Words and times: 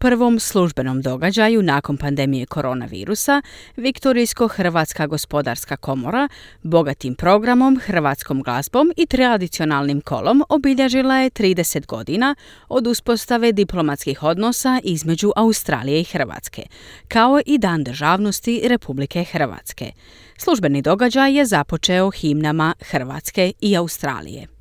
Prvom 0.00 0.40
službenom 0.40 1.02
događaju 1.02 1.62
nakon 1.62 1.96
pandemije 1.96 2.46
koronavirusa, 2.46 3.42
Viktorijsko-Hrvatska 3.76 5.06
gospodarska 5.06 5.76
komora 5.76 6.28
bogatim 6.62 7.14
programom, 7.14 7.80
hrvatskom 7.84 8.42
glazbom 8.42 8.92
i 8.96 9.06
tradicionalnim 9.06 10.00
kolom 10.00 10.42
obilježila 10.48 11.14
je 11.14 11.30
30 11.30 11.86
godina 11.86 12.34
od 12.68 12.86
uspostave 12.86 13.52
diplomatskih 13.52 14.22
odnosa 14.22 14.80
između 14.84 15.32
Australije 15.36 16.00
i 16.00 16.04
Hrvatske, 16.04 16.62
kao 17.08 17.40
i 17.46 17.58
Dan 17.58 17.84
državnosti 17.84 18.62
Republike 18.64 19.24
Hrvatske. 19.24 19.92
Službeni 20.36 20.82
događaj 20.82 21.38
je 21.38 21.46
započeo 21.46 22.10
himnama 22.10 22.74
Hrvatske 22.80 23.52
i 23.60 23.76
Australije. 23.76 24.57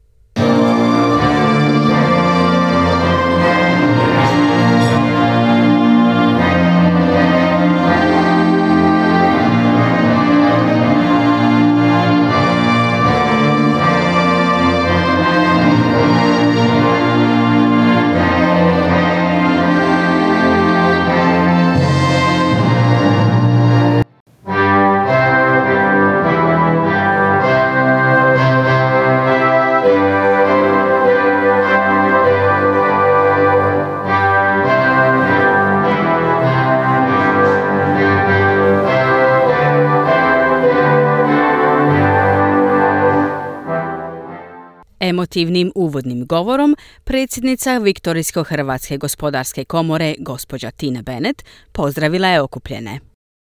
Emotivnim 45.18 45.72
uvodnim 45.76 46.26
govorom 46.26 46.76
predsjednica 47.04 47.78
Viktorijsko-Hrvatske 47.78 48.98
gospodarske 48.98 49.64
komore 49.66 50.16
gospođa 50.20 50.72
Tina 50.72 51.02
Bennett 51.02 51.46
pozdravila 51.72 52.28
je 52.28 52.42
okupljene. 52.42 53.00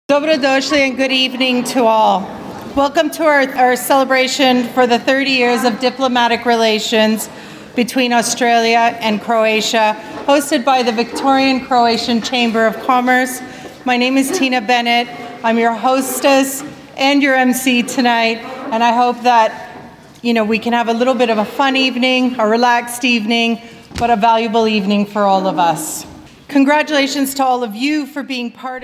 Dobrodošli 0.08 0.82
and 0.82 0.96
good 0.96 1.10
evening 1.10 1.66
to 1.74 1.84
all. 1.86 2.22
Welcome 2.76 3.10
to 3.16 3.22
our, 3.22 3.48
our 3.66 3.76
celebration 3.76 4.68
for 4.74 4.86
the 4.86 4.98
30 4.98 5.30
years 5.30 5.64
of 5.64 5.80
diplomatic 5.80 6.46
relations 6.46 7.28
between 7.76 8.12
Australia 8.12 8.98
and 9.00 9.20
Croatia, 9.20 9.96
hosted 10.26 10.64
by 10.64 10.82
the 10.82 11.04
Victorian 11.04 11.60
Croatian 11.66 12.22
Chamber 12.22 12.66
of 12.66 12.86
Commerce. 12.86 13.40
My 13.84 13.96
name 13.96 14.20
is 14.20 14.38
Tina 14.38 14.60
Bennett. 14.60 15.08
I'm 15.44 15.58
your 15.58 15.74
hostess 15.74 16.64
and 16.96 17.22
your 17.22 17.34
MC 17.34 17.82
tonight, 17.82 18.38
and 18.72 18.82
I 18.82 18.92
hope 18.92 19.22
that 19.22 19.71
you 20.22 20.34
know, 20.34 20.44
we 20.44 20.60
can 20.60 20.72
have 20.72 20.88
a 20.88 20.92
little 20.92 21.14
bit 21.14 21.30
of 21.30 21.38
a 21.38 21.44
fun 21.44 21.76
evening, 21.76 22.38
a 22.38 22.46
relaxed 22.46 23.04
evening, 23.04 23.60
but 23.98 24.08
a 24.08 24.16
valuable 24.16 24.68
evening 24.68 25.04
for 25.04 25.22
all 25.22 25.48
of 25.48 25.58
us. 25.58 26.06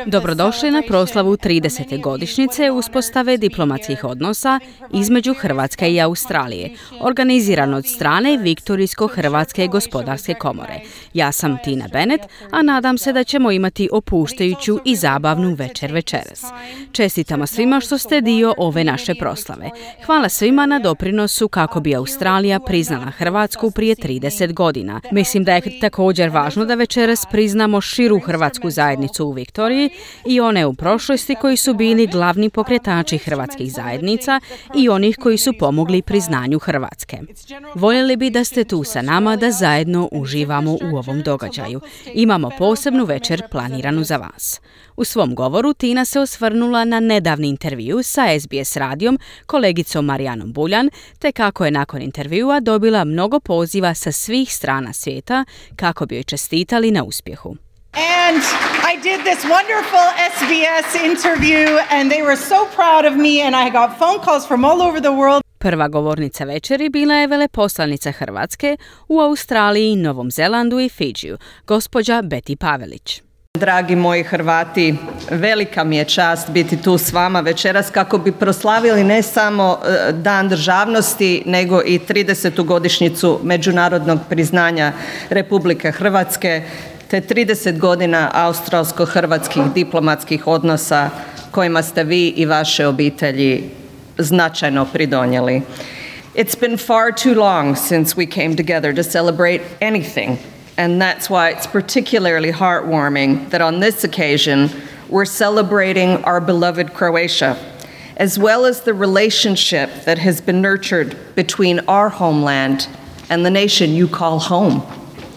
Dobrodošli 0.06 0.70
na 0.70 0.82
proslavu 0.86 1.36
30. 1.36 2.02
godišnjice 2.02 2.70
uspostave 2.70 3.36
diplomatskih 3.36 4.04
odnosa 4.04 4.60
između 4.92 5.34
Hrvatske 5.34 5.92
i 5.92 6.00
Australije, 6.00 6.70
organiziran 7.00 7.74
od 7.74 7.86
strane 7.86 8.36
Viktorijsko-Hrvatske 8.36 9.68
gospodarske 9.68 10.34
komore. 10.34 10.80
Ja 11.14 11.32
sam 11.32 11.58
Tina 11.64 11.88
Bennett, 11.92 12.24
a 12.50 12.62
nadam 12.62 12.98
se 12.98 13.12
da 13.12 13.24
ćemo 13.24 13.50
imati 13.50 13.88
opuštajuću 13.92 14.78
i 14.84 14.96
zabavnu 14.96 15.54
večer 15.54 15.92
večeras. 15.92 16.44
Čestitamo 16.92 17.46
svima 17.46 17.80
što 17.80 17.98
ste 17.98 18.20
dio 18.20 18.54
ove 18.58 18.84
naše 18.84 19.14
proslave. 19.14 19.70
Hvala 20.06 20.28
svima 20.28 20.66
na 20.66 20.78
doprinosu 20.78 21.48
kako 21.48 21.80
bi 21.80 21.94
Australija 21.94 22.60
priznala 22.60 23.10
Hrvatsku 23.10 23.70
prije 23.70 23.94
30 23.96 24.52
godina. 24.52 25.00
Mislim 25.12 25.44
da 25.44 25.52
je 25.54 25.80
također 25.80 26.28
važno 26.28 26.64
da 26.64 26.74
večeras 26.74 27.26
prizna 27.30 27.57
znamo 27.58 27.80
širu 27.80 28.20
hrvatsku 28.20 28.70
zajednicu 28.70 29.26
u 29.26 29.32
Viktoriji 29.32 29.90
i 30.26 30.40
one 30.40 30.66
u 30.66 30.74
prošlosti 30.74 31.34
koji 31.34 31.56
su 31.56 31.74
bili 31.74 32.06
glavni 32.06 32.50
pokretači 32.50 33.18
hrvatskih 33.18 33.72
zajednica 33.72 34.40
i 34.74 34.88
onih 34.88 35.16
koji 35.16 35.38
su 35.38 35.52
pomogli 35.58 36.02
priznanju 36.02 36.58
Hrvatske. 36.58 37.18
Voljeli 37.74 38.16
bi 38.16 38.30
da 38.30 38.44
ste 38.44 38.64
tu 38.64 38.84
sa 38.84 39.02
nama 39.02 39.36
da 39.36 39.50
zajedno 39.50 40.08
uživamo 40.12 40.72
u 40.72 40.96
ovom 40.96 41.22
događaju. 41.22 41.80
Imamo 42.14 42.50
posebnu 42.58 43.04
večer 43.04 43.42
planiranu 43.50 44.04
za 44.04 44.16
vas. 44.16 44.60
U 44.98 45.04
svom 45.04 45.34
govoru 45.34 45.74
Tina 45.74 46.04
se 46.04 46.20
osvrnula 46.20 46.84
na 46.84 47.00
nedavni 47.00 47.48
intervju 47.48 48.02
sa 48.02 48.22
SBS 48.40 48.76
radijom 48.76 49.18
kolegicom 49.46 50.04
Marijanom 50.04 50.52
Buljan, 50.52 50.90
te 51.18 51.32
kako 51.32 51.64
je 51.64 51.70
nakon 51.70 52.02
intervjua 52.02 52.60
dobila 52.60 53.04
mnogo 53.04 53.40
poziva 53.40 53.94
sa 53.94 54.12
svih 54.12 54.54
strana 54.54 54.92
svijeta 54.92 55.44
kako 55.76 56.06
bi 56.06 56.14
joj 56.14 56.22
čestitali 56.22 56.90
na 56.90 57.04
uspjehu. 57.04 57.56
And 58.28 58.42
I 58.92 58.94
did 59.02 59.20
this 59.28 59.44
wonderful 59.44 60.06
SBS 60.32 60.88
interview 61.10 61.66
and 61.90 62.12
they 62.12 62.22
were 62.22 62.36
so 62.36 62.60
proud 62.76 63.04
of 63.12 63.14
me 63.16 63.42
and 63.46 63.54
I 63.66 63.70
got 63.78 63.98
phone 63.98 64.18
calls 64.24 64.48
from 64.48 64.64
all 64.64 64.82
over 64.82 65.00
the 65.00 65.14
world. 65.20 65.42
Prva 65.58 65.88
govornica 65.88 66.44
večeri 66.44 66.88
bila 66.88 67.14
je 67.14 67.26
veleposlanica 67.26 68.12
Hrvatske 68.12 68.76
u 69.08 69.20
Australiji, 69.20 69.96
Novom 69.96 70.30
Zelandu 70.30 70.80
i 70.80 70.88
Fidžiju, 70.88 71.38
gospođa 71.66 72.22
Beti 72.22 72.56
Pavelić. 72.56 73.27
Dragi 73.58 73.96
moji 73.96 74.22
Hrvati, 74.22 74.94
velika 75.30 75.84
mi 75.84 75.96
je 75.96 76.04
čast 76.04 76.50
biti 76.50 76.82
tu 76.82 76.98
s 76.98 77.12
vama 77.12 77.40
večeras 77.40 77.90
kako 77.90 78.18
bi 78.18 78.32
proslavili 78.32 79.04
ne 79.04 79.22
samo 79.22 79.78
e, 79.84 80.12
Dan 80.12 80.48
državnosti, 80.48 81.42
nego 81.46 81.82
i 81.82 81.98
30. 81.98 82.64
godišnjicu 82.64 83.40
međunarodnog 83.42 84.18
priznanja 84.28 84.92
Republike 85.30 85.90
Hrvatske, 85.90 86.62
te 87.08 87.20
30 87.20 87.78
godina 87.78 88.30
australsko-hrvatskih 88.34 89.62
diplomatskih 89.74 90.46
odnosa 90.46 91.10
kojima 91.50 91.82
ste 91.82 92.04
vi 92.04 92.28
i 92.28 92.46
vaše 92.46 92.86
obitelji 92.86 93.64
značajno 94.18 94.84
pridonijeli. 94.84 95.62
It's 96.34 96.60
been 96.60 96.78
far 96.78 97.12
too 97.22 97.34
long 97.34 97.76
since 97.76 98.16
we 98.16 98.34
came 98.34 98.56
together 98.56 98.96
to 98.96 99.02
celebrate 99.02 99.60
anything 99.80 100.36
And 100.78 101.02
that's 101.02 101.28
why 101.28 101.50
it's 101.50 101.66
particularly 101.66 102.52
heartwarming 102.52 103.50
that 103.50 103.60
on 103.60 103.80
this 103.80 104.04
occasion 104.04 104.70
we're 105.08 105.24
celebrating 105.24 106.22
our 106.24 106.40
beloved 106.40 106.94
Croatia, 106.94 107.58
as 108.16 108.38
well 108.38 108.64
as 108.64 108.82
the 108.82 108.94
relationship 108.94 109.90
that 110.04 110.18
has 110.18 110.40
been 110.40 110.62
nurtured 110.62 111.16
between 111.34 111.80
our 111.88 112.08
homeland 112.08 112.86
and 113.28 113.44
the 113.44 113.50
nation 113.50 113.90
you 113.90 114.06
call 114.06 114.38
home, 114.38 114.82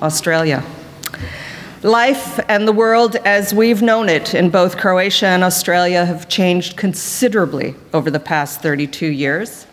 Australia. 0.04 0.64
Life 1.82 2.40
and 2.48 2.68
the 2.68 2.72
world 2.72 3.16
as 3.26 3.52
we've 3.52 3.82
known 3.82 4.10
it 4.10 4.36
in 4.36 4.52
both 4.52 4.78
Croatia 4.78 5.26
and 5.26 5.44
Australia 5.44 6.06
have 6.06 6.30
changed 6.30 6.78
considerably 6.78 7.74
over 7.94 8.12
the 8.12 8.20
past 8.20 8.62
32 8.62 9.08
years. 9.08 9.66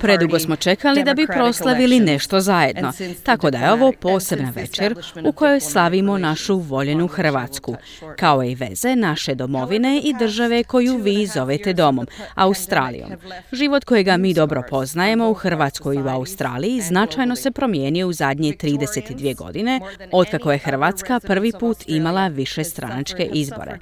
Predugo 0.00 0.38
smo 0.38 0.56
čekali 0.56 1.04
da 1.04 1.14
bi 1.14 1.26
proslavili 1.26 2.00
nešto 2.00 2.40
zajedno, 2.40 2.92
tako 3.22 3.50
da 3.50 3.58
je 3.58 3.72
ovo 3.72 3.92
posebna 4.00 4.52
večer 4.56 4.94
u 5.24 5.32
kojoj 5.32 5.60
slavimo 5.60 6.18
našu 6.18 6.58
voljenu 6.58 7.06
Hrvatsku, 7.06 7.76
kao 8.16 8.44
i 8.44 8.54
veze 8.54 8.96
naše 8.96 9.34
domovine 9.34 10.00
i 10.04 10.14
države 10.18 10.64
koju 10.64 10.96
vi 10.96 11.26
zovete 11.26 11.72
domom, 11.72 12.06
Australijom. 12.34 13.10
Život 13.52 13.84
kojega 13.84 14.16
mi 14.16 14.34
dobro 14.34 14.62
poznajemo 14.70 15.30
u 15.30 15.34
Hrvatskoj 15.34 15.96
i 15.96 16.02
u 16.02 16.08
Australiji 16.08 16.80
značajno 16.80 17.36
se 17.36 17.50
promijenio 17.50 18.08
u 18.08 18.12
zadnje 18.12 18.52
32 18.52 19.36
godine, 19.36 19.80
otkako 20.12 20.52
je 20.52 20.58
Hrvatska 20.58 21.20
prvi 21.20 21.52
put 21.60 21.78
imala 21.86 22.28
više 22.28 22.64
stranačke 22.64 23.30
izbore. 23.32 23.78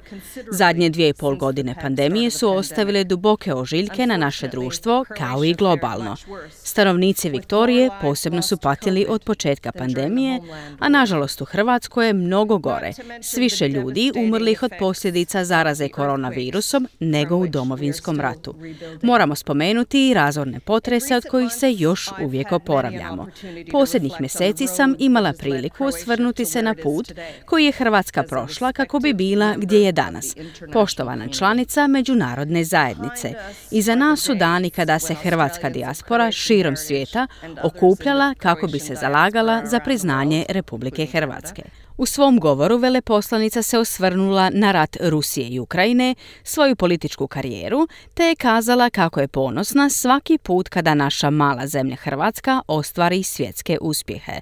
Zadnje 0.51 0.89
dvije 0.89 1.09
i 1.09 1.13
pol 1.13 1.35
godine 1.35 1.75
pandemije 1.81 2.31
su 2.31 2.49
ostavile 2.49 3.03
duboke 3.03 3.53
ožiljke 3.53 4.07
na 4.07 4.12
na 4.17 4.33
naše 4.33 4.47
društvo 4.47 5.05
kao 5.17 5.43
i 5.43 5.53
globalno. 5.53 6.15
Stanovnici 6.51 7.29
Viktorije 7.29 7.89
posebno 8.01 8.41
su 8.41 8.57
patili 8.57 9.05
od 9.09 9.23
početka 9.23 9.71
pandemije, 9.71 10.39
a 10.79 10.89
nažalost 10.89 11.41
u 11.41 11.45
Hrvatskoj 11.45 12.07
je 12.07 12.13
mnogo 12.13 12.57
gore, 12.57 12.91
s 13.21 13.37
više 13.37 13.67
ljudi 13.67 14.11
umrlih 14.15 14.63
od 14.63 14.71
posljedica 14.79 15.45
zaraze 15.45 15.89
koronavirusom 15.89 16.87
nego 16.99 17.35
u 17.35 17.47
domovinskom 17.47 18.19
ratu. 18.19 18.55
Moramo 19.01 19.35
spomenuti 19.35 20.09
i 20.09 20.13
razorne 20.13 20.59
potrese 20.59 21.15
od 21.15 21.23
kojih 21.31 21.51
se 21.51 21.73
još 21.73 22.09
uvijek 22.21 22.51
oporavljamo. 22.51 23.27
Posljednjih 23.71 24.13
mjeseci 24.19 24.67
sam 24.67 24.95
imala 24.99 25.33
priliku 25.33 25.85
osvrnuti 25.85 26.45
se 26.45 26.61
na 26.61 26.75
put 26.83 27.11
koji 27.45 27.65
je 27.65 27.71
Hrvatska 27.71 28.23
prošla 28.23 28.73
kako 28.73 28.99
bi 28.99 29.13
bila 29.13 29.55
gdje 29.57 29.77
je 29.77 29.91
danas, 29.91 30.35
poštovana 30.73 31.27
članica 31.27 31.87
međunarodne 31.87 32.63
zajednice. 32.63 33.33
I 33.71 33.81
za 34.03 34.09
nas 34.09 34.19
su 34.19 34.35
dani 34.35 34.69
kada 34.69 34.99
se 34.99 35.13
hrvatska 35.13 35.69
dijaspora 35.69 36.31
širom 36.31 36.75
svijeta 36.75 37.27
okupljala 37.63 38.33
kako 38.37 38.67
bi 38.67 38.79
se 38.79 38.95
zalagala 38.95 39.65
za 39.65 39.79
priznanje 39.79 40.45
Republike 40.49 41.05
Hrvatske. 41.05 41.82
U 41.97 42.05
svom 42.05 42.39
govoru 42.39 42.77
veleposlanica 42.77 43.61
se 43.61 43.77
osvrnula 43.77 44.49
na 44.53 44.71
rat 44.71 44.97
Rusije 45.01 45.47
i 45.47 45.59
Ukrajine, 45.59 46.15
svoju 46.43 46.75
političku 46.75 47.27
karijeru, 47.27 47.87
te 48.13 48.23
je 48.23 48.35
kazala 48.35 48.89
kako 48.89 49.19
je 49.19 49.27
ponosna 49.27 49.89
svaki 49.89 50.37
put 50.37 50.69
kada 50.69 50.93
naša 50.93 51.29
mala 51.29 51.67
zemlja 51.67 51.95
Hrvatska 51.95 52.61
ostvari 52.67 53.23
svjetske 53.23 53.77
uspjehe, 53.81 54.41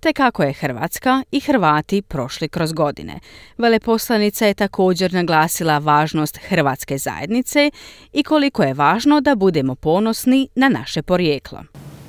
te 0.00 0.12
kako 0.12 0.42
je 0.42 0.52
Hrvatska 0.52 1.22
i 1.30 1.40
Hrvati 1.40 2.02
prošli 2.02 2.48
kroz 2.48 2.72
godine. 2.72 3.20
Veleposlanica 3.58 4.46
je 4.46 4.54
također 4.54 5.12
naglasila 5.12 5.78
važnost 5.78 6.38
hrvatske 6.48 6.98
zajednice 6.98 7.70
i 8.12 8.22
koliko 8.22 8.62
je 8.62 8.74
važno 8.74 9.20
da 9.20 9.34
budemo 9.34 9.74
ponosni 9.74 10.48
na 10.54 10.68
naše 10.68 11.02
porijeklo. 11.02 11.62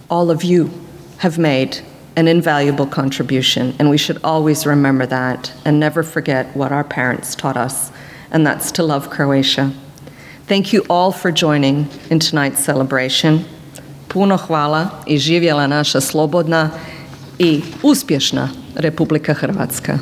All 0.07 0.31
of 0.31 0.41
you 0.41 0.67
have 1.17 1.37
made 1.37 1.90
an 2.15 2.27
invaluable 2.27 2.85
contribution, 2.85 3.73
and 3.79 3.89
we 3.89 3.97
should 3.97 4.19
always 4.23 4.65
remember 4.65 5.07
that 5.07 5.51
and 5.65 5.79
never 5.79 6.03
forget 6.03 6.45
what 6.55 6.71
our 6.71 6.83
parents 6.83 7.35
taught 7.35 7.57
us, 7.57 7.91
and 8.31 8.45
that's 8.45 8.71
to 8.71 8.83
love 8.83 9.09
Croatia. 9.09 9.71
Thank 10.47 10.73
you 10.73 10.83
all 10.89 11.11
for 11.11 11.31
joining 11.31 11.87
in 12.09 12.19
tonight's 12.19 12.63
celebration. 12.65 13.39
Puno 14.07 14.37
hvala 14.37 14.89
i 15.07 15.17
živjela 15.17 15.67
naša 15.67 16.01
slobodna 16.01 16.69
i 17.39 17.61
uspješna 17.83 18.49
Republika 18.75 19.33
Hrvatska. 19.33 19.99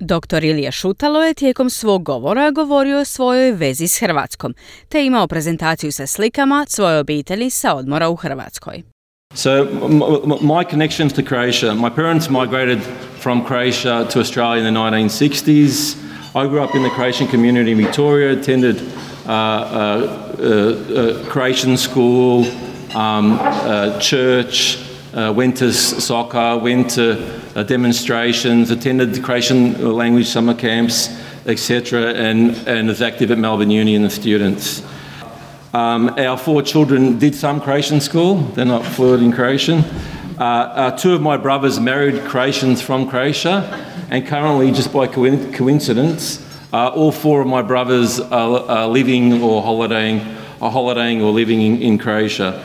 Dr. 0.00 0.44
Ilija 0.44 0.70
Šutalo 0.70 1.22
je 1.22 1.34
tijekom 1.34 1.70
svog 1.70 2.02
govora 2.02 2.50
govorio 2.50 2.98
o 2.98 3.04
svojoj 3.04 3.52
vezi 3.52 3.88
s 3.88 4.00
Hrvatskom, 4.00 4.54
te 4.88 5.04
imao 5.04 5.28
prezentaciju 5.28 5.92
sa 5.92 6.06
slikama 6.06 6.66
svoje 6.68 6.98
obitelji 6.98 7.50
sa 7.50 7.74
odmora 7.74 8.08
u 8.08 8.16
Hrvatskoj. 8.16 8.93
So, 9.34 9.64
my 9.64 10.62
connections 10.62 11.12
to 11.14 11.24
Croatia, 11.24 11.74
my 11.74 11.90
parents 11.90 12.30
migrated 12.30 12.80
from 12.84 13.44
Croatia 13.44 14.06
to 14.10 14.20
Australia 14.20 14.62
in 14.62 14.72
the 14.72 14.80
1960s. 14.80 16.00
I 16.36 16.46
grew 16.46 16.62
up 16.62 16.76
in 16.76 16.84
the 16.84 16.90
Croatian 16.90 17.26
community 17.26 17.72
in 17.72 17.78
Victoria, 17.78 18.38
attended 18.38 18.80
uh, 19.26 19.30
uh, 19.30 20.40
uh, 20.40 21.28
Croatian 21.28 21.76
school, 21.76 22.46
um, 22.94 23.40
church, 24.00 24.78
went 25.12 25.56
to 25.56 25.72
soccer, 25.72 26.56
went 26.56 26.90
to 26.90 27.64
demonstrations, 27.66 28.70
attended 28.70 29.20
Croatian 29.24 29.96
language 29.96 30.28
summer 30.28 30.54
camps, 30.54 31.08
etc., 31.46 32.12
and, 32.14 32.56
and 32.68 32.86
was 32.86 33.02
active 33.02 33.32
at 33.32 33.38
Melbourne 33.38 33.70
Uni 33.70 33.96
and 33.96 34.04
the 34.04 34.10
students. 34.10 34.80
Um, 35.74 36.10
our 36.10 36.38
four 36.38 36.62
children 36.62 37.18
did 37.18 37.34
some 37.34 37.60
Croatian 37.60 38.00
school, 38.00 38.36
they're 38.36 38.64
not 38.64 38.86
fluent 38.86 39.24
in 39.24 39.32
Croatian. 39.32 39.80
Uh, 40.38 40.44
uh, 40.44 40.96
two 40.96 41.14
of 41.14 41.20
my 41.20 41.36
brothers 41.36 41.80
married 41.80 42.22
Croatians 42.26 42.80
from 42.80 43.08
Croatia, 43.10 43.84
and 44.08 44.24
currently, 44.24 44.70
just 44.70 44.92
by 44.92 45.08
coincidence, 45.08 46.40
uh, 46.72 46.90
all 46.90 47.10
four 47.10 47.40
of 47.40 47.48
my 47.48 47.60
brothers 47.60 48.20
are, 48.20 48.60
are 48.70 48.86
living 48.86 49.42
or 49.42 49.62
holidaying, 49.62 50.20
are 50.62 50.70
holidaying 50.70 51.20
or 51.20 51.32
living 51.32 51.60
in, 51.60 51.82
in 51.82 51.98
Croatia. 51.98 52.62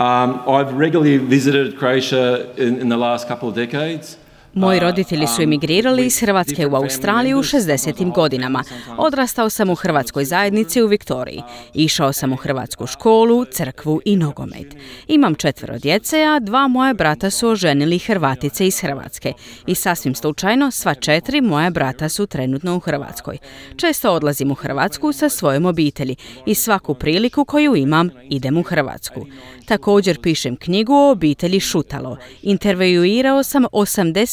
Um, 0.00 0.42
I've 0.48 0.72
regularly 0.72 1.18
visited 1.18 1.76
Croatia 1.76 2.54
in, 2.56 2.80
in 2.80 2.88
the 2.88 2.96
last 2.96 3.28
couple 3.28 3.50
of 3.50 3.56
decades. 3.56 4.16
Moji 4.54 4.80
roditelji 4.80 5.26
su 5.26 5.42
emigrirali 5.42 6.06
iz 6.06 6.20
Hrvatske 6.20 6.66
u 6.66 6.74
Australiju 6.74 7.38
u 7.38 7.42
60. 7.42 8.14
godinama. 8.14 8.64
Odrastao 8.96 9.50
sam 9.50 9.70
u 9.70 9.74
hrvatskoj 9.74 10.24
zajednici 10.24 10.82
u 10.82 10.86
Viktoriji. 10.86 11.42
Išao 11.74 12.12
sam 12.12 12.32
u 12.32 12.36
hrvatsku 12.36 12.86
školu, 12.86 13.44
crkvu 13.44 14.00
i 14.04 14.16
nogomet. 14.16 14.76
Imam 15.08 15.34
četvero 15.34 15.78
djece, 15.78 16.22
a 16.22 16.38
dva 16.40 16.68
moja 16.68 16.94
brata 16.94 17.30
su 17.30 17.48
oženili 17.48 17.98
Hrvatice 17.98 18.66
iz 18.66 18.80
Hrvatske. 18.80 19.32
I 19.66 19.74
sasvim 19.74 20.14
slučajno, 20.14 20.70
sva 20.70 20.94
četiri 20.94 21.40
moja 21.40 21.70
brata 21.70 22.08
su 22.08 22.26
trenutno 22.26 22.76
u 22.76 22.80
Hrvatskoj. 22.80 23.38
Često 23.76 24.12
odlazim 24.12 24.50
u 24.50 24.54
Hrvatsku 24.54 25.12
sa 25.12 25.28
svojom 25.28 25.66
obitelji 25.66 26.16
i 26.46 26.54
svaku 26.54 26.94
priliku 26.94 27.44
koju 27.44 27.76
imam 27.76 28.10
idem 28.30 28.56
u 28.56 28.62
Hrvatsku. 28.62 29.26
Također 29.66 30.20
pišem 30.20 30.56
knjigu 30.56 30.92
o 30.94 31.10
obitelji 31.10 31.60
Šutalo. 31.60 32.16
Intervjuirao 32.42 33.42
sam 33.42 33.66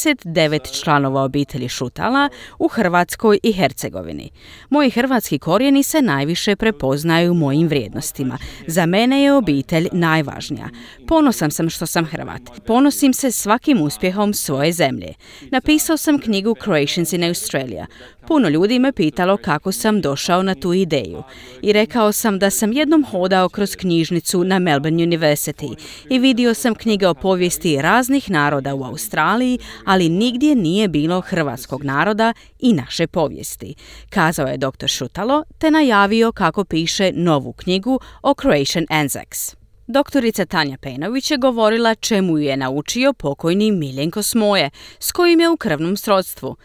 89 0.06 0.84
članova 0.84 1.24
obitelji 1.24 1.70
Šutala 1.70 2.30
u 2.60 2.68
Hrvatskoj 2.68 3.40
i 3.44 3.54
Hercegovini. 3.54 4.30
Moji 4.70 4.90
hrvatski 4.90 5.40
korijeni 5.40 5.84
se 5.84 6.02
najviše 6.02 6.56
prepoznaju 6.56 7.34
mojim 7.34 7.68
vrijednostima. 7.68 8.38
Za 8.68 8.86
mene 8.86 9.24
je 9.24 9.34
obitelj 9.34 9.88
najvažnija. 9.92 10.70
Ponosan 11.08 11.52
sam 11.52 11.70
što 11.70 11.86
sam 11.86 12.06
Hrvat. 12.06 12.42
Ponosim 12.66 13.14
se 13.14 13.32
svakim 13.32 13.82
uspjehom 13.82 14.34
svoje 14.34 14.72
zemlje. 14.72 15.14
Napisao 15.52 15.98
sam 15.98 16.20
knjigu 16.20 16.56
Croatians 16.64 17.14
in 17.14 17.24
Australia. 17.24 17.86
Puno 18.28 18.50
ljudi 18.50 18.80
me 18.80 18.92
pitalo 18.92 19.38
kako 19.38 19.72
sam 19.72 20.02
došao 20.02 20.44
na 20.44 20.56
tu 20.56 20.74
ideju. 20.74 21.24
I 21.62 21.74
rekao 21.74 22.12
sam 22.12 22.40
da 22.40 22.50
sam 22.50 22.74
jednom 22.74 23.04
hodao 23.04 23.50
kroz 23.50 23.76
knjižnicu 23.76 24.44
na 24.44 24.60
Melbourne 24.60 25.04
University 25.04 25.76
i 26.10 26.20
vidio 26.20 26.54
sam 26.54 26.76
knjige 26.76 27.08
o 27.08 27.14
povijesti 27.14 27.82
raznih 27.82 28.32
naroda 28.32 28.76
u 28.76 28.84
Australiji, 28.84 29.60
ali 29.96 30.10
nigdje 30.10 30.56
nije 30.56 30.88
bilo 30.88 31.22
hrvatskog 31.22 31.84
naroda 31.84 32.34
i 32.60 32.74
naše 32.74 33.08
povijesti. 33.08 33.76
Kazao 34.10 34.48
je 34.48 34.58
dr. 34.58 34.88
Šutalo 34.88 35.44
te 35.58 35.72
najavio 35.72 36.32
kako 36.32 36.64
piše 36.64 37.12
novu 37.14 37.54
knjigu 37.54 38.00
o 38.22 38.34
Croatian 38.42 38.86
Anzacs. 38.90 39.56
Doktorica 39.88 40.46
Tanja 40.46 40.78
Penović 40.78 41.32
je 41.32 41.38
govorila 41.38 41.96
čemu 41.96 42.38
je 42.38 42.58
naučio 42.58 43.14
pokojni 43.14 43.72
Miljenko 43.72 44.24
Smoje, 44.24 44.70
s 45.00 45.12
kojim 45.12 45.40
je 45.40 45.50
u 45.50 45.58
krvnom 45.58 45.98
srodstvu. 45.98 46.56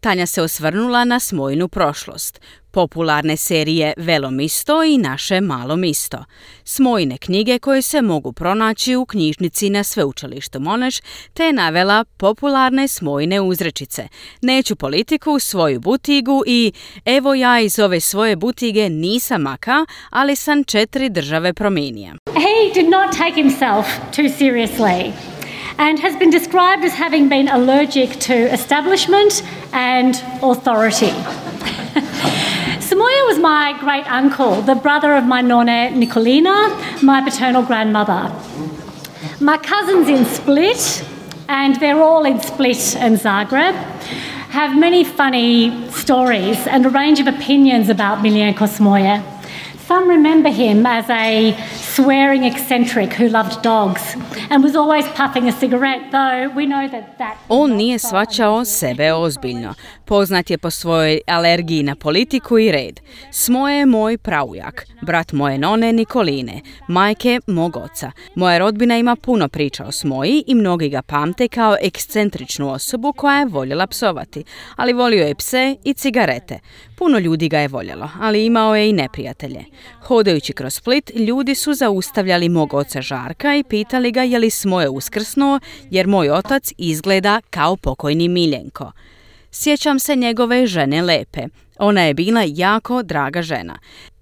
Tanja 0.00 0.26
se 0.26 0.42
osvrnula 0.42 1.04
na 1.04 1.20
smojnu 1.20 1.68
prošlost, 1.68 2.40
popularne 2.76 3.36
serije 3.36 3.92
Velo 3.96 4.30
misto 4.30 4.84
i 4.84 4.98
Naše 4.98 5.40
malo 5.40 5.76
misto, 5.76 6.24
smojne 6.64 7.18
knjige 7.18 7.58
koje 7.58 7.82
se 7.82 8.02
mogu 8.02 8.32
pronaći 8.32 8.96
u 8.96 9.06
knjižnici 9.06 9.70
na 9.70 9.84
sveučilištu 9.84 10.60
Moneš, 10.60 11.00
te 11.34 11.44
je 11.44 11.52
navela 11.52 12.04
popularne 12.16 12.88
smojne 12.88 13.40
uzrečice. 13.40 14.08
Neću 14.42 14.76
politiku, 14.76 15.38
svoju 15.38 15.80
butigu 15.80 16.42
i 16.46 16.72
evo 17.04 17.34
ja 17.34 17.60
iz 17.60 17.78
ove 17.78 18.00
svoje 18.00 18.36
butige 18.36 18.90
nisam 18.90 19.42
maka, 19.42 19.86
ali 20.10 20.36
sam 20.36 20.64
četiri 20.64 21.08
države 21.08 21.52
promijenija. 21.52 22.14
He 22.34 22.80
did 22.80 22.90
not 22.90 23.16
take 23.18 23.34
himself 23.34 23.86
too 24.16 24.28
seriously. 24.38 25.12
and 25.78 25.98
has 25.98 26.16
been 26.16 26.30
described 26.30 26.84
as 26.84 26.94
having 26.94 27.28
been 27.28 27.48
allergic 27.48 28.10
to 28.18 28.34
establishment 28.34 29.42
and 29.72 30.14
authority. 30.42 31.12
Was 33.26 33.38
my 33.40 33.76
great 33.80 34.06
uncle, 34.08 34.62
the 34.62 34.76
brother 34.76 35.16
of 35.16 35.24
my 35.24 35.40
nonna 35.40 35.90
Nicolina, 35.92 36.56
my 37.02 37.20
paternal 37.20 37.62
grandmother. 37.62 38.30
My 39.40 39.58
cousins 39.58 40.08
in 40.08 40.24
Split, 40.24 41.04
and 41.48 41.74
they're 41.80 42.00
all 42.00 42.24
in 42.24 42.40
Split 42.40 42.94
and 42.96 43.18
Zagreb, 43.18 43.74
have 44.50 44.78
many 44.78 45.02
funny 45.02 45.90
stories 45.90 46.68
and 46.68 46.86
a 46.86 46.88
range 46.88 47.18
of 47.18 47.26
opinions 47.26 47.88
about 47.88 48.18
Miljenko 48.18 48.66
Samoya. 48.68 49.22
Some 49.88 50.08
remember 50.08 50.50
him 50.50 50.86
as 50.86 51.10
a 51.10 51.56
swearing 51.96 52.44
eccentric 52.44 53.12
who 53.14 53.28
loved 53.28 53.62
dogs 53.62 54.02
and 54.50 54.62
was 54.62 54.74
always 54.76 55.06
puffing 55.08 55.48
a 55.48 55.52
cigarette, 55.52 56.10
though 56.10 56.48
we 56.56 56.66
know 56.66 56.88
that 56.88 57.18
that 57.18 57.34
On 57.48 57.70
nije 57.76 57.98
svačao 57.98 58.64
sebe 58.64 59.12
ozbiljno. 59.12 59.74
Poznat 60.06 60.50
je 60.50 60.58
po 60.58 60.70
svojoj 60.70 61.20
alergiji 61.26 61.82
na 61.82 61.96
politiku 61.96 62.58
i 62.58 62.72
red. 62.72 63.00
Smoje 63.30 63.78
je 63.78 63.86
moj 63.86 64.18
praujak, 64.18 64.86
brat 65.02 65.32
moje 65.32 65.58
none 65.58 65.92
Nikoline, 65.92 66.60
majke 66.88 67.40
mog 67.46 67.76
oca. 67.76 68.12
Moja 68.34 68.58
rodbina 68.58 68.98
ima 68.98 69.16
puno 69.16 69.48
priča 69.48 69.84
o 69.84 69.92
Smoji 69.92 70.44
i 70.46 70.54
mnogi 70.54 70.88
ga 70.88 71.02
pamte 71.02 71.48
kao 71.48 71.76
ekscentričnu 71.82 72.72
osobu 72.72 73.12
koja 73.12 73.38
je 73.38 73.46
voljela 73.46 73.86
psovati, 73.86 74.44
ali 74.76 74.92
volio 74.92 75.26
je 75.26 75.34
pse 75.34 75.76
i 75.84 75.94
cigarete. 75.94 76.58
Puno 76.96 77.18
ljudi 77.18 77.48
ga 77.48 77.58
je 77.58 77.68
voljelo, 77.68 78.10
ali 78.20 78.46
imao 78.46 78.76
je 78.76 78.88
i 78.88 78.92
neprijatelje. 78.92 79.64
Hodajući 80.02 80.52
kroz 80.52 80.74
Split, 80.74 81.10
ljudi 81.14 81.54
su 81.54 81.74
zaustavljali 81.74 82.48
mog 82.48 82.74
oca 82.74 83.02
Žarka 83.02 83.56
i 83.56 83.64
pitali 83.64 84.12
ga 84.12 84.22
je 84.22 84.38
li 84.38 84.50
Smoje 84.50 84.88
uskrsnuo, 84.88 85.60
jer 85.90 86.06
moj 86.06 86.30
otac 86.30 86.72
izgleda 86.78 87.40
kao 87.50 87.76
pokojni 87.76 88.28
Miljenko. 88.28 88.92
Sjećam 89.58 89.98
se 89.98 90.16
njegove 90.16 90.66
žene 90.66 91.02
Lepe. 91.02 91.40
Ona 91.78 92.02
je 92.02 92.14
bila 92.14 92.42
jako 92.46 93.02
draga 93.02 93.42
žena. 93.42 93.78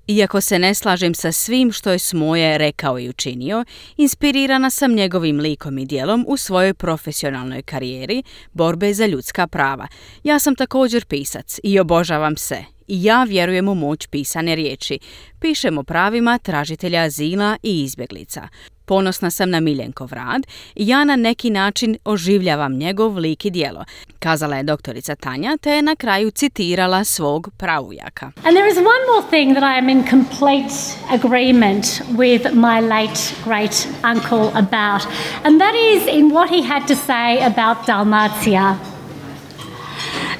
Iako 0.06 0.40
se 0.40 0.58
ne 0.58 0.74
slažem 0.74 1.14
sa 1.14 1.32
svim 1.32 1.72
što 1.72 1.90
je 1.90 1.98
Smoje 1.98 2.58
rekao 2.58 2.98
i 2.98 3.08
učinio, 3.08 3.64
inspirirana 3.96 4.70
sam 4.70 4.94
njegovim 4.94 5.40
likom 5.40 5.78
i 5.78 5.86
dijelom 5.86 6.24
u 6.28 6.36
svojoj 6.36 6.74
profesionalnoj 6.74 7.62
karijeri 7.62 8.22
borbe 8.52 8.94
za 8.94 9.06
ljudska 9.06 9.46
prava. 9.46 9.88
Ja 10.24 10.38
sam 10.38 10.54
također 10.54 11.04
pisac 11.04 11.60
i 11.62 11.78
obožavam 11.78 12.36
se 12.36 12.64
i 12.88 13.04
ja 13.04 13.24
vjerujem 13.24 13.68
u 13.68 13.74
moć 13.74 14.06
pisane 14.06 14.54
riječi. 14.54 14.98
Pišem 15.40 15.78
o 15.78 15.82
pravima 15.82 16.38
tražitelja 16.38 17.00
azila 17.00 17.56
i 17.62 17.82
izbjeglica. 17.82 18.48
Ponosna 18.84 19.30
sam 19.30 19.50
na 19.50 19.60
Miljenkov 19.60 20.12
rad 20.12 20.46
i 20.74 20.88
ja 20.88 21.04
na 21.04 21.16
neki 21.16 21.50
način 21.50 21.96
oživljavam 22.04 22.72
njegov 22.72 23.18
lik 23.18 23.44
i 23.44 23.50
djelo, 23.50 23.84
kazala 24.18 24.56
je 24.56 24.62
doktorica 24.62 25.14
Tanja 25.14 25.56
te 25.60 25.70
je 25.70 25.82
na 25.82 25.96
kraju 25.96 26.30
citirala 26.30 27.04
svog 27.04 27.48
pravujaka. 27.56 28.26
And 28.26 28.56
there 28.56 28.68
is 28.68 28.76
one 28.76 29.04
more 29.12 29.28
thing 29.30 29.54
that 29.54 29.64
I 29.64 29.78
am 29.78 29.88
in 29.88 30.04
complete 30.10 30.74
agreement 31.10 31.84
with 32.18 32.52
my 32.52 32.80
late 32.80 33.34
great 33.44 33.88
uncle 34.02 34.48
about, 34.54 35.02
and 35.44 35.60
that 35.60 35.74
is 35.74 36.02
in 36.14 36.30
what 36.30 36.50
he 36.50 36.62
had 36.62 36.86
to 36.88 36.94
say 36.94 37.44
about 37.44 37.86
Dalmatia. 37.86 38.76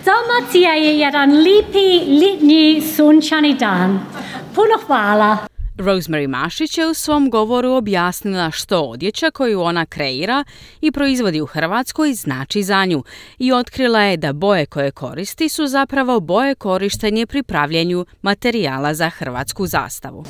Dalmacija 0.05 0.73
je 0.75 0.99
jedan 0.99 1.31
lipi 1.31 2.05
litnji 2.21 2.83
sunčani 2.97 3.55
dan. 3.55 4.01
Puno 4.55 4.79
hvala. 4.87 5.54
Rosemary 5.79 6.27
Mašić 6.27 6.79
je 6.79 6.87
u 6.87 6.95
svom 6.95 7.31
govoru 7.31 7.71
objasnila 7.71 8.51
što 8.51 8.81
odjeća 8.81 9.31
koju 9.31 9.61
ona 9.61 9.87
kreira 9.87 10.45
i 10.81 10.93
proizvodi 10.93 11.41
u 11.41 11.47
Hrvatskoj 11.47 12.15
znači 12.15 12.63
za 12.63 12.85
nju 12.85 13.03
i 13.39 13.53
otkrila 13.53 14.01
je 14.01 14.17
da 14.17 14.33
boje 14.33 14.67
koje 14.67 14.91
koristi 14.91 15.49
su 15.49 15.67
zapravo 15.67 16.21
boje 16.21 16.55
korištenje 16.55 17.27
pri 17.27 17.43
pravljenju 17.43 18.07
materijala 18.23 18.95
za 18.95 19.11
hrvatsku 19.11 19.67
zastavu. 19.67 20.25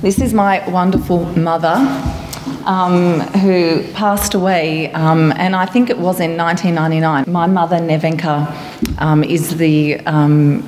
This 0.00 0.18
is 0.18 0.32
my 0.32 0.60
wonderful 0.70 1.26
mother 1.36 1.76
um, 2.66 3.20
who 3.42 3.82
passed 3.94 4.34
away, 4.34 4.90
um, 4.94 5.32
and 5.38 5.54
I 5.54 5.72
think 5.72 5.90
it 5.90 5.98
was 5.98 6.20
in 6.20 6.36
1999. 6.36 7.24
My 7.26 7.46
mother, 7.46 7.80
Nevenka, 7.80 8.46
um, 9.00 9.24
is 9.24 9.56
the 9.56 10.00
um, 10.06 10.62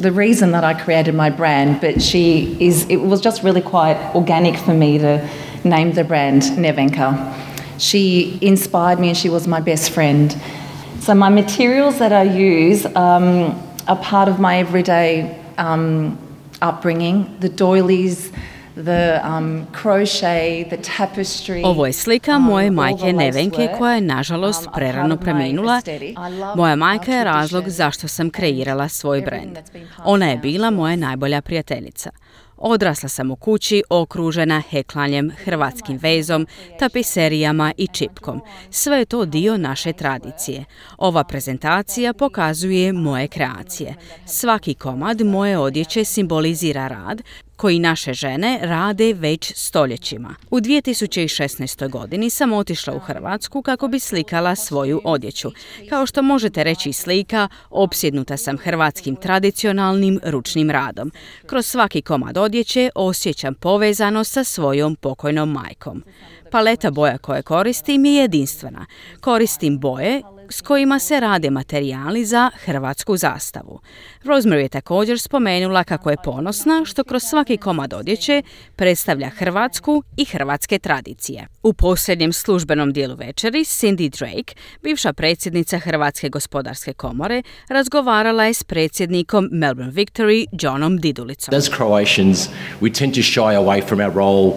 the 0.00 0.12
reason 0.12 0.52
that 0.52 0.64
I 0.64 0.74
created 0.74 1.14
my 1.14 1.30
brand, 1.30 1.80
but 1.80 2.00
she 2.00 2.56
is, 2.58 2.86
it 2.88 2.96
was 2.96 3.20
just 3.20 3.42
really 3.42 3.60
quite 3.60 3.96
organic 4.14 4.56
for 4.56 4.72
me 4.72 4.98
to 4.98 5.28
name 5.62 5.92
the 5.92 6.04
brand 6.04 6.42
Nevenka. 6.42 7.34
She 7.78 8.38
inspired 8.40 8.98
me 8.98 9.08
and 9.08 9.16
she 9.16 9.28
was 9.28 9.46
my 9.46 9.60
best 9.60 9.90
friend. 9.90 10.34
So, 11.00 11.14
my 11.14 11.28
materials 11.28 11.98
that 11.98 12.12
I 12.12 12.22
use 12.22 12.84
um, 12.86 13.62
are 13.88 13.96
part 13.96 14.28
of 14.28 14.38
my 14.38 14.58
everyday 14.58 15.38
um, 15.58 16.18
upbringing 16.62 17.38
the 17.40 17.48
doilies, 17.48 18.32
the 18.74 19.20
um, 19.24 19.66
crochet, 19.82 20.68
the 20.68 20.76
tapestry. 20.96 21.62
Ovo 21.64 21.86
je 21.86 21.92
slika 21.92 22.36
um, 22.36 22.42
moje 22.42 22.70
majke 22.70 23.12
Nevenke 23.12 23.68
koja 23.78 23.94
je 23.94 24.00
nažalost 24.00 24.66
Um, 24.66 24.72
prerano 24.74 25.16
preminula. 25.16 25.80
Moja 26.56 26.76
majka 26.76 27.12
je 27.12 27.24
razlog 27.24 27.68
zašto 27.68 28.08
sam 28.08 28.30
kreirala 28.30 28.88
svoj 28.88 29.20
brend. 29.20 29.58
Ona 30.04 30.26
je 30.26 30.36
bila 30.36 30.70
moja 30.70 30.96
najbolja 30.96 31.42
prijateljica. 31.42 32.10
Odrasla 32.60 33.08
sam 33.08 33.30
u 33.30 33.36
kući 33.36 33.82
okružena 33.90 34.62
heklanjem, 34.70 35.30
hrvatskim 35.44 35.98
vezom, 36.02 36.46
tapiserijama 36.78 37.72
i 37.76 37.86
čipkom. 37.86 38.40
Sve 38.70 38.98
je 38.98 39.04
to 39.04 39.24
dio 39.24 39.56
naše 39.56 39.92
tradicije. 39.92 40.64
Ova 40.98 41.24
prezentacija 41.24 42.12
pokazuje 42.12 42.92
moje 42.92 43.28
kreacije. 43.28 43.94
Svaki 44.26 44.74
komad 44.74 45.20
moje 45.20 45.58
odjeće 45.58 46.04
simbolizira 46.04 46.88
rad 46.88 47.22
koji 47.60 47.78
naše 47.78 48.12
žene 48.12 48.58
rade 48.62 49.12
već 49.12 49.52
stoljećima. 49.56 50.34
U 50.50 50.60
2016. 50.60 51.88
godini 51.90 52.30
sam 52.30 52.52
otišla 52.52 52.94
u 52.94 52.98
Hrvatsku 52.98 53.62
kako 53.62 53.88
bi 53.88 53.98
slikala 53.98 54.54
svoju 54.54 55.00
odjeću. 55.04 55.50
Kao 55.88 56.06
što 56.06 56.22
možete 56.22 56.64
reći 56.64 56.92
slika, 56.92 57.48
opsjednuta 57.70 58.36
sam 58.36 58.58
hrvatskim 58.58 59.16
tradicionalnim 59.16 60.20
ručnim 60.24 60.70
radom. 60.70 61.12
Kroz 61.46 61.66
svaki 61.66 62.02
komad 62.02 62.36
odjeće 62.50 62.90
osjećam 62.94 63.54
povezano 63.54 64.24
sa 64.24 64.44
svojom 64.44 64.96
pokojnom 64.96 65.52
majkom. 65.52 66.02
Paleta 66.50 66.90
boja 66.90 67.18
koje 67.18 67.42
koristim 67.42 68.04
je 68.04 68.14
jedinstvena. 68.14 68.86
Koristim 69.20 69.78
boje 69.78 70.22
s 70.50 70.60
kojima 70.60 70.98
se 70.98 71.20
rade 71.20 71.50
materijali 71.50 72.24
za 72.24 72.50
hrvatsku 72.64 73.16
zastavu. 73.16 73.80
Rosemary 74.24 74.62
je 74.62 74.68
također 74.68 75.20
spomenula 75.20 75.84
kako 75.84 76.10
je 76.10 76.16
ponosna 76.24 76.84
što 76.84 77.04
kroz 77.04 77.22
svaki 77.22 77.56
komad 77.56 77.92
odjeće 77.92 78.42
predstavlja 78.76 79.28
Hrvatsku 79.28 80.02
i 80.16 80.24
hrvatske 80.24 80.78
tradicije. 80.78 81.46
U 81.62 81.72
posljednjem 81.72 82.32
službenom 82.32 82.92
dijelu 82.92 83.14
večeri 83.14 83.58
Cindy 83.58 84.18
Drake, 84.18 84.54
bivša 84.82 85.12
predsjednica 85.12 85.78
Hrvatske 85.78 86.28
gospodarske 86.28 86.92
komore, 86.92 87.42
razgovarala 87.68 88.44
je 88.44 88.54
s 88.54 88.64
predsjednikom 88.64 89.48
Melbourne 89.52 89.92
Victory 89.92 90.46
Johnom 90.52 90.98
Didulicom. 90.98 91.54
As 91.54 91.68
Croatians, 91.76 92.48
we 92.80 92.98
tend 92.98 93.14
to 93.14 93.22
shy 93.22 93.54
away 93.56 93.88
from 93.88 94.00
our 94.00 94.14
role 94.14 94.52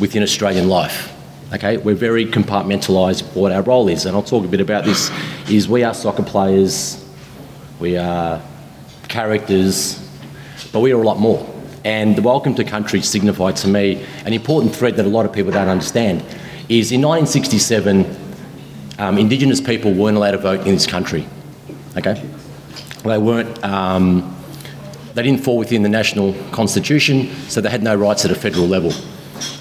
within 0.00 0.22
Australian 0.22 0.68
life. 0.68 1.13
Okay, 1.54 1.76
we're 1.76 1.94
very 1.94 2.26
compartmentalised 2.26 3.32
what 3.36 3.52
our 3.52 3.62
role 3.62 3.86
is, 3.86 4.06
and 4.06 4.16
I'll 4.16 4.24
talk 4.24 4.44
a 4.44 4.48
bit 4.48 4.60
about 4.60 4.84
this. 4.84 5.12
Is 5.48 5.68
we 5.68 5.84
are 5.84 5.94
soccer 5.94 6.24
players, 6.24 7.08
we 7.78 7.96
are 7.96 8.42
characters, 9.06 10.04
but 10.72 10.80
we 10.80 10.90
are 10.90 11.00
a 11.00 11.04
lot 11.04 11.20
more. 11.20 11.48
And 11.84 12.16
the 12.16 12.22
welcome 12.22 12.56
to 12.56 12.64
country 12.64 13.02
signified 13.02 13.54
to 13.58 13.68
me 13.68 14.04
an 14.24 14.32
important 14.32 14.74
thread 14.74 14.96
that 14.96 15.06
a 15.06 15.08
lot 15.08 15.26
of 15.26 15.32
people 15.32 15.52
don't 15.52 15.68
understand. 15.68 16.22
Is 16.68 16.90
in 16.90 17.00
1967, 17.02 18.16
um, 18.98 19.16
Indigenous 19.16 19.60
people 19.60 19.94
weren't 19.94 20.16
allowed 20.16 20.32
to 20.32 20.38
vote 20.38 20.66
in 20.66 20.74
this 20.74 20.88
country. 20.88 21.24
Okay, 21.96 22.20
they 23.04 23.18
weren't. 23.18 23.64
Um, 23.64 24.36
they 25.14 25.22
didn't 25.22 25.44
fall 25.44 25.58
within 25.58 25.84
the 25.84 25.88
national 25.88 26.32
constitution, 26.50 27.30
so 27.48 27.60
they 27.60 27.70
had 27.70 27.84
no 27.84 27.94
rights 27.94 28.24
at 28.24 28.32
a 28.32 28.34
federal 28.34 28.66
level. 28.66 28.90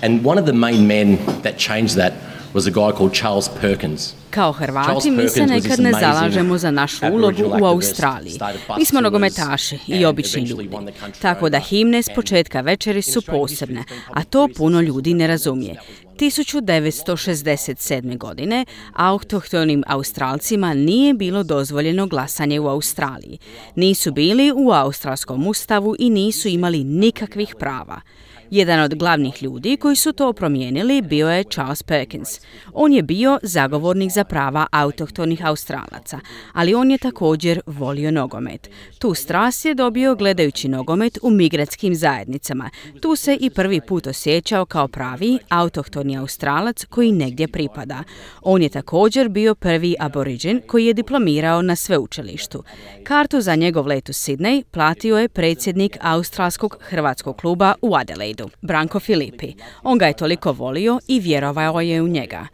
And 0.01 0.25
one 0.25 0.41
of 0.41 0.45
the 0.45 0.53
main 0.53 0.87
men 0.87 1.17
that 1.43 1.57
changed 1.57 1.95
that 1.95 2.13
was 2.53 2.67
a 2.67 2.71
guy 2.71 2.97
called 2.97 3.13
Charles 3.13 3.49
Perkins. 3.61 4.13
Kao 4.29 4.51
Hrvati 4.51 5.11
mi 5.11 5.29
se 5.29 5.45
nekad 5.45 5.79
ne 5.79 5.91
zalažemo 5.99 6.57
za 6.57 6.71
našu 6.71 7.05
ulogu 7.11 7.43
u 7.61 7.65
Australiji. 7.65 8.39
Mi 8.77 8.85
smo 8.85 9.01
nogometaši 9.01 9.79
i 9.87 10.05
obični 10.05 10.43
ljudi. 10.43 10.69
Tako 11.21 11.49
da 11.49 11.59
himne 11.59 12.03
s 12.03 12.09
početka 12.15 12.61
večeri 12.61 13.01
su 13.01 13.21
posebne, 13.21 13.83
a 14.13 14.23
to 14.23 14.49
puno 14.57 14.81
ljudi 14.81 15.13
ne 15.13 15.27
razumije. 15.27 15.75
1967. 16.19 18.17
godine 18.17 18.65
autohtonim 18.93 19.83
Australcima 19.87 20.73
nije 20.73 21.13
bilo 21.13 21.43
dozvoljeno 21.43 22.07
glasanje 22.07 22.59
u 22.59 22.67
Australiji. 22.67 23.37
Nisu 23.75 24.11
bili 24.11 24.51
u 24.55 24.71
australskom 24.71 25.47
ustavu 25.47 25.95
i 25.99 26.09
nisu 26.09 26.47
imali 26.47 26.83
nikakvih 26.83 27.55
prava. 27.59 28.01
Jedan 28.49 28.79
od 28.79 28.95
glavnih 28.95 29.43
ljudi 29.43 29.77
koji 29.77 29.95
su 29.95 30.13
to 30.13 30.33
promijenili 30.33 31.01
bio 31.01 31.29
je 31.29 31.43
Charles 31.43 31.83
Perkins. 31.83 32.39
On 32.73 32.93
je 32.93 33.01
bio 33.01 33.39
zagovornik 33.43 34.11
za 34.11 34.23
prava 34.23 34.67
autohtonih 34.71 35.45
Australaca, 35.45 36.19
ali 36.53 36.73
on 36.73 36.91
je 36.91 36.97
također 36.97 37.61
volio 37.65 38.11
nogomet. 38.11 38.69
Tu 38.99 39.13
strast 39.13 39.65
je 39.65 39.75
dobio 39.75 40.15
gledajući 40.15 40.67
nogomet 40.67 41.17
u 41.21 41.29
migratskim 41.29 41.95
zajednicama. 41.95 42.69
Tu 43.01 43.15
se 43.15 43.37
i 43.41 43.49
prvi 43.49 43.81
put 43.81 44.07
osjećao 44.07 44.65
kao 44.65 44.87
pravi 44.87 45.39
autohtoni 45.49 46.17
Australac 46.17 46.85
koji 46.85 47.11
negdje 47.11 47.47
pripada. 47.47 48.03
On 48.41 48.61
je 48.61 48.69
također 48.69 49.29
bio 49.29 49.55
prvi 49.55 49.95
aboriđen 49.99 50.61
koji 50.67 50.85
je 50.85 50.93
diplomirao 50.93 51.61
na 51.61 51.75
sveučilištu. 51.75 52.63
Kartu 53.03 53.41
za 53.41 53.55
njegov 53.55 53.87
let 53.87 54.09
u 54.09 54.13
Sydney 54.13 54.63
platio 54.71 55.17
je 55.17 55.29
predsjednik 55.29 55.97
Australskog 56.01 56.77
hrvatskog 56.81 57.37
kluba 57.37 57.73
u 57.81 57.95
Adelaidu, 58.33 58.49
Branko 58.61 58.99
Filipi. 58.99 59.53
On 59.83 59.97
ga 59.97 60.07
je 60.07 60.13
toliko 60.13 60.51
volio 60.51 60.99
i 61.07 61.19
vjerovao 61.19 61.81
je 61.81 62.01
u 62.01 62.07
njega. 62.07 62.47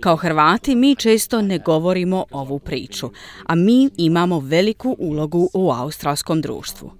Kao 0.00 0.16
Hrvati 0.16 0.74
mi 0.74 0.96
često 0.96 1.42
ne 1.42 1.58
govorimo 1.58 2.24
ovu 2.30 2.58
priču, 2.58 3.10
a 3.46 3.54
mi 3.54 3.90
imamo 3.96 4.40
veliku 4.40 4.96
ulogu 4.98 5.48
u 5.54 5.70
australskom 5.70 6.40
društvu. 6.40 6.92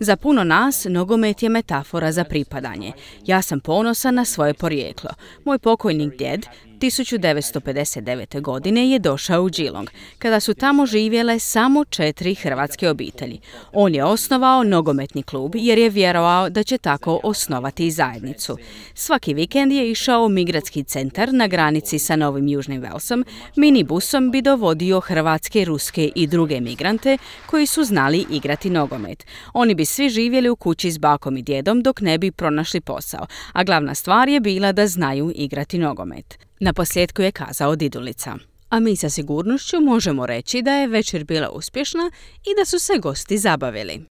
Za 0.00 0.16
puno 0.16 0.44
nas 0.44 0.86
nogomet 0.90 1.42
je 1.42 1.48
metafora 1.48 2.12
za 2.12 2.24
pripadanje. 2.24 2.92
Ja 3.26 3.42
sam 3.42 3.60
ponosan 3.60 4.14
na 4.14 4.24
svoje 4.24 4.54
porijeklo. 4.54 5.10
Moj 5.44 5.58
pokojnik 5.58 6.16
djed 6.18 6.46
1959. 6.78 8.40
godine 8.40 8.90
je 8.90 8.98
došao 8.98 9.42
u 9.42 9.48
Geelong, 9.48 9.90
kada 10.18 10.40
su 10.40 10.54
tamo 10.54 10.86
živjele 10.86 11.38
samo 11.38 11.84
četiri 11.84 12.34
hrvatske 12.34 12.88
obitelji. 12.88 13.40
On 13.72 13.94
je 13.94 14.04
osnovao 14.04 14.64
nogometni 14.64 15.22
klub 15.22 15.52
jer 15.54 15.78
je 15.78 15.90
vjerovao 15.90 16.50
da 16.50 16.62
će 16.62 16.78
tako 16.78 17.20
osnovati 17.22 17.86
i 17.86 17.90
zajednicu. 17.90 18.56
Svaki 18.94 19.34
vikend 19.34 19.72
je 19.72 19.90
išao 19.90 20.24
u 20.24 20.28
migratski 20.28 20.84
centar 20.84 21.32
na 21.32 21.46
granici 21.46 21.98
sa 21.98 22.16
Novim 22.16 22.48
Južnim 22.48 22.80
Velsom. 22.80 23.24
Minibusom 23.56 24.30
bi 24.30 24.42
dovodio 24.42 25.00
hrvatske, 25.00 25.64
ruske 25.64 26.10
i 26.14 26.26
druge 26.26 26.60
migrante 26.60 27.18
koji 27.46 27.66
su 27.66 27.84
znali 27.84 28.26
igrati 28.30 28.70
nogomet. 28.70 29.26
Oni 29.52 29.74
bi 29.74 29.84
svi 29.84 30.08
živjeli 30.08 30.48
u 30.48 30.56
kući 30.56 30.90
s 30.90 30.98
bakom 30.98 31.36
i 31.36 31.42
djedom 31.42 31.82
dok 31.82 32.00
ne 32.00 32.18
bi 32.18 32.30
pronašli 32.30 32.80
posao, 32.80 33.26
a 33.52 33.64
glavna 33.64 33.94
stvar 33.94 34.28
je 34.28 34.40
bila 34.40 34.72
da 34.72 34.86
znaju 34.86 35.32
igrati 35.34 35.78
nogomet. 35.78 36.47
Na 36.60 36.72
posljedku 36.72 37.22
je 37.22 37.32
kazao 37.32 37.76
Didulica. 37.76 38.34
A 38.70 38.80
mi 38.80 38.96
sa 38.96 39.10
sigurnošću 39.10 39.80
možemo 39.80 40.26
reći 40.26 40.62
da 40.62 40.72
je 40.72 40.86
večer 40.86 41.24
bila 41.24 41.50
uspješna 41.50 42.10
i 42.44 42.50
da 42.58 42.64
su 42.64 42.78
se 42.78 42.92
gosti 42.98 43.38
zabavili. 43.38 44.04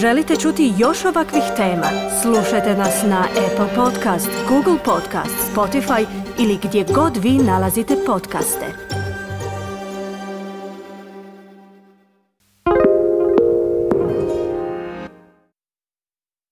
Želite 0.00 0.36
čuti 0.36 0.72
još 0.78 1.04
ovakvih 1.04 1.42
tema? 1.56 1.90
Slušajte 2.22 2.74
nas 2.74 3.02
na 3.02 3.24
Apple 3.30 3.74
Podcast, 3.74 4.28
Google 4.48 4.78
Podcast, 4.84 5.54
Spotify 5.54 6.06
ili 6.38 6.58
gdje 6.62 6.84
god 6.94 7.16
vi 7.16 7.30
nalazite 7.30 7.96
podcaste. 8.06 8.89